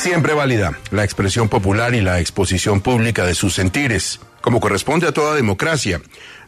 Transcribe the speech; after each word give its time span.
Siempre 0.00 0.32
válida 0.32 0.78
la 0.92 1.04
expresión 1.04 1.50
popular 1.50 1.94
y 1.94 2.00
la 2.00 2.20
exposición 2.20 2.80
pública 2.80 3.26
de 3.26 3.34
sus 3.34 3.52
sentires, 3.52 4.18
como 4.40 4.58
corresponde 4.58 5.06
a 5.06 5.12
toda 5.12 5.34
democracia. 5.34 6.00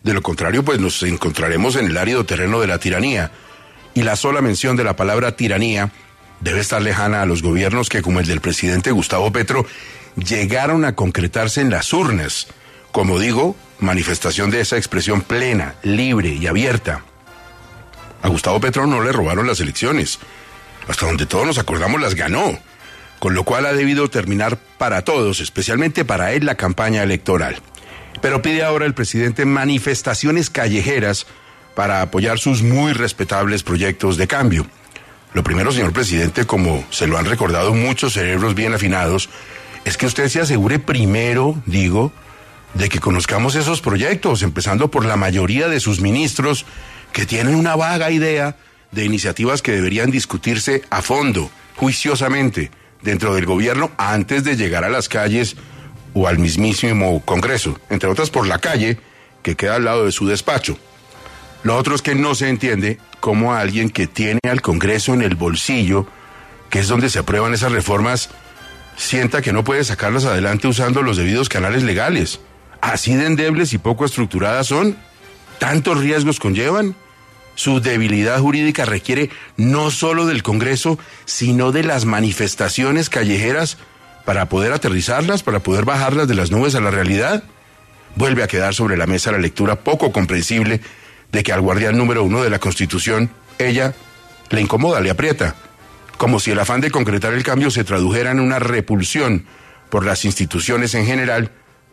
De 0.02 0.15
lo 0.15 0.23
contrario, 0.23 0.65
pues 0.65 0.80
nos 0.80 1.02
encontraremos 1.02 1.77
en 1.77 1.84
el 1.84 1.98
árido 1.98 2.25
terreno 2.25 2.61
de 2.61 2.66
la 2.66 2.78
tiranía. 2.78 3.30
Y 3.92 4.05
la 4.05 4.16
sola 4.16 4.41
mención 4.41 4.75
de 4.75 4.84
la 4.84 4.97
palabra 4.97 5.37
tiranía 5.37 5.92
debe 6.41 6.61
estar 6.61 6.80
lejana 6.80 7.20
a 7.20 7.27
los 7.27 7.42
gobiernos 7.42 7.91
que, 7.91 8.01
como 8.01 8.20
el 8.20 8.27
del 8.27 8.41
presidente 8.41 8.91
Gustavo 8.91 9.30
Petro, 9.30 9.66
llegaron 10.16 10.87
a 10.87 10.95
concretarse 10.95 11.61
en 11.61 11.69
las 11.69 11.92
urnas. 11.92 12.47
Como 12.91 13.19
digo, 13.19 13.55
manifestación 13.80 14.50
de 14.50 14.62
esa 14.62 14.78
expresión 14.78 15.20
plena, 15.20 15.75
libre 15.83 16.30
y 16.30 16.47
abierta. 16.47 17.05
A 18.23 18.28
Gustavo 18.28 18.59
Petro 18.61 18.87
no 18.87 19.03
le 19.03 19.12
robaron 19.12 19.47
las 19.47 19.61
elecciones. 19.61 20.20
Hasta 20.89 21.05
donde 21.05 21.27
todos 21.27 21.47
nos 21.47 21.59
acordamos 21.59 22.00
las 22.00 22.14
ganó. 22.14 22.59
Con 23.23 23.35
lo 23.35 23.45
cual 23.45 23.67
ha 23.67 23.73
debido 23.73 24.11
terminar 24.11 24.59
para 24.79 25.05
todos, 25.05 25.39
especialmente 25.39 26.05
para 26.05 26.33
él, 26.33 26.45
la 26.45 26.56
campaña 26.56 27.05
electoral. 27.05 27.55
Pero 28.20 28.42
pide 28.42 28.65
ahora 28.65 28.84
el 28.84 28.95
presidente 28.95 29.45
manifestaciones 29.45 30.51
callejeras 30.51 31.28
para 31.77 32.03
apoyar 32.03 32.41
sus 32.41 32.62
muy 32.65 32.93
respetables 32.95 33.62
proyectos 33.62 34.17
de 34.17 34.27
cambio. 34.27 34.67
Lo 35.34 35.45
primero, 35.45 35.70
señor 35.70 35.93
presidente, 35.93 36.47
como 36.47 36.84
se 36.91 37.06
lo 37.06 37.17
han 37.17 37.27
recordado 37.27 37.73
muchos 37.75 38.15
cerebros 38.15 38.56
bien 38.56 38.75
afinados, 38.75 39.28
es 39.84 39.97
que 39.97 40.06
usted 40.06 40.27
se 40.27 40.41
asegure 40.41 40.81
primero, 40.81 41.62
digo, 41.65 42.11
de 42.75 42.89
que 42.89 42.98
conozcamos 42.98 43.55
esos 43.55 43.81
proyectos, 43.83 44.43
empezando 44.43 44.91
por 44.91 45.05
la 45.05 45.15
mayoría 45.15 45.69
de 45.69 45.78
sus 45.78 46.00
ministros 46.00 46.67
que 47.12 47.25
tienen 47.25 47.55
una 47.55 47.77
vaga 47.77 48.11
idea 48.11 48.56
de 48.91 49.05
iniciativas 49.05 49.62
que 49.62 49.70
deberían 49.70 50.11
discutirse 50.11 50.83
a 50.91 51.03
fondo, 51.03 51.53
juiciosamente, 51.77 52.73
dentro 53.03 53.34
del 53.34 53.47
gobierno 53.47 53.91
antes 53.97 54.45
de 54.45 54.56
llegar 54.56 54.84
a 54.84 54.89
las 54.89 55.08
calles 55.08 55.56
o 56.14 56.28
al 56.28 56.39
mismísimo 56.39 57.22
Congreso, 57.25 57.78
entre 57.91 58.09
otras 58.09 58.31
por 58.31 58.47
la 58.47 58.59
calle 58.59 58.98
que 59.42 59.56
queda 59.56 59.77
al 59.77 59.84
lado 59.84 60.05
de 60.05 60.12
su 60.12 60.27
despacho. 60.27 60.78
Lo 61.62 61.77
otro 61.77 61.94
es 61.94 62.03
que 62.03 62.14
no 62.14 62.34
se 62.34 62.48
entiende 62.48 62.98
cómo 63.20 63.55
alguien 63.55 63.91
que 63.91 64.06
tiene 64.06 64.41
al 64.48 64.62
Congreso 64.62 65.14
en 65.14 65.22
el 65.22 65.36
bolsillo, 65.36 66.06
que 66.70 66.81
es 66.81 66.89
donde 66.89 67.11
se 67.11 67.20
aprueban 67.20 67.55
esas 67.55 67.72
reformas, 67.72 68.31
sienta 68.97 69.42
que 69.42 69.53
no 69.53 69.64
puede 69.64 69.84
sacarlas 69.84 70.25
adelante 70.25 70.69
usando 70.69 71.03
los 71.03 71.16
debidos 71.16 71.48
canales 71.48 71.83
legales. 71.83 72.41
Así 72.81 73.14
de 73.14 73.27
endebles 73.27 73.72
y 73.72 73.78
poco 73.78 74.05
estructuradas 74.05 74.66
son, 74.66 74.97
tantos 75.59 76.00
riesgos 76.00 76.41
conllevan. 76.41 76.97
Su 77.55 77.81
debilidad 77.81 78.39
jurídica 78.41 78.84
requiere 78.84 79.31
no 79.56 79.91
solo 79.91 80.27
del 80.27 80.42
Congreso, 80.42 80.98
sino 81.25 81.72
de 81.72 81.84
las 81.84 82.05
manifestaciones 82.05 83.11
callejeras 83.11 83.78
para 84.25 84.48
poder 84.48 84.72
aterrizarlas, 84.72 85.42
para 85.42 85.61
poder 85.61 85.84
bajarlas 85.84 86.28
de 86.28 86.34
las 86.34 86.50
nubes 86.50 86.75
a 86.75 86.81
la 86.81 86.91
realidad. 86.91 87.44
Vuelve 88.14 88.42
a 88.42 88.48
quedar 88.48 88.75
sobre 88.75 88.97
la 88.97 89.06
mesa 89.06 89.32
la 89.32 89.38
lectura 89.38 89.77
poco 89.77 90.12
comprensible 90.12 90.81
de 91.31 91.43
que 91.43 91.53
al 91.53 91.60
guardián 91.60 91.97
número 91.97 92.22
uno 92.22 92.43
de 92.43 92.50
la 92.50 92.59
Constitución, 92.59 93.31
ella 93.59 93.94
le 94.50 94.60
incomoda, 94.60 95.00
le 95.00 95.10
aprieta, 95.10 95.56
como 96.19 96.38
si 96.38 96.50
el 96.50 96.59
afán 96.59 96.81
de 96.81 96.91
concretar 96.91 97.32
el 97.32 97.43
cambio 97.43 97.71
se 97.71 97.84
tradujera 97.84 98.31
en 98.31 98.41
una 98.41 98.59
repulsión 98.59 99.47
por 99.91 100.04
las 100.04 100.25
instituciones 100.25 100.94
en 100.94 101.06
general 101.06 101.50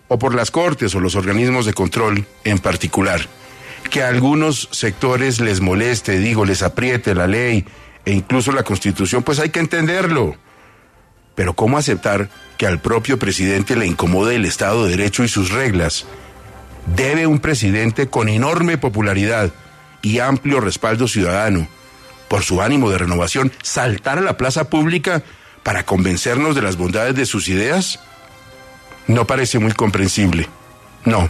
o 0.07 0.19
por 0.19 0.35
las 0.35 0.51
cortes 0.51 0.93
o 0.95 0.99
los 0.99 1.15
organismos 1.15 1.65
de 1.65 1.73
control 1.73 2.25
en 2.43 2.59
particular. 2.59 3.21
Que 3.89 4.03
a 4.03 4.09
algunos 4.09 4.69
sectores 4.71 5.39
les 5.39 5.61
moleste, 5.61 6.19
digo, 6.19 6.45
les 6.45 6.61
apriete 6.61 7.15
la 7.15 7.27
ley 7.27 7.65
e 8.05 8.11
incluso 8.13 8.51
la 8.51 8.63
Constitución, 8.63 9.23
pues 9.23 9.39
hay 9.39 9.49
que 9.49 9.59
entenderlo. 9.59 10.35
Pero 11.35 11.53
¿cómo 11.53 11.77
aceptar 11.77 12.29
que 12.57 12.67
al 12.67 12.79
propio 12.79 13.17
presidente 13.17 13.75
le 13.75 13.87
incomode 13.87 14.35
el 14.35 14.45
Estado 14.45 14.85
de 14.85 14.91
Derecho 14.91 15.23
y 15.23 15.27
sus 15.27 15.51
reglas? 15.51 16.05
Debe 16.95 17.27
un 17.27 17.39
presidente 17.39 18.07
con 18.07 18.29
enorme 18.29 18.77
popularidad 18.77 19.51
y 20.01 20.19
amplio 20.19 20.59
respaldo 20.59 21.07
ciudadano, 21.07 21.67
por 22.27 22.43
su 22.43 22.61
ánimo 22.61 22.89
de 22.89 22.99
renovación, 22.99 23.51
saltar 23.63 24.17
a 24.17 24.21
la 24.21 24.37
plaza 24.37 24.69
pública 24.69 25.23
para 25.63 25.83
convencernos 25.83 26.55
de 26.55 26.61
las 26.61 26.77
bondades 26.77 27.15
de 27.15 27.25
sus 27.25 27.47
ideas? 27.47 27.99
No 29.07 29.25
parece 29.25 29.59
muy 29.59 29.71
comprensible. 29.71 30.47
No. 31.05 31.29